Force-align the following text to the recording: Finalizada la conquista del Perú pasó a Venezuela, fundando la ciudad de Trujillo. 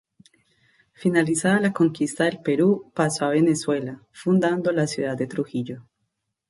Finalizada 0.95 1.59
la 1.59 1.73
conquista 1.73 2.23
del 2.23 2.39
Perú 2.39 2.91
pasó 2.95 3.25
a 3.25 3.29
Venezuela, 3.29 4.01
fundando 4.11 4.71
la 4.71 4.87
ciudad 4.87 5.15
de 5.15 5.27
Trujillo. 5.27 5.83